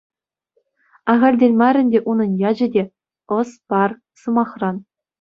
Ахальтен 1.11 1.53
мар 1.59 1.75
ӗнтӗ 1.83 1.99
унӑн 2.09 2.31
ячӗ 2.49 2.67
те— 2.73 2.83
«ӑс 3.39 3.49
пар» 3.69 3.91
сӑмахран. 4.19 4.75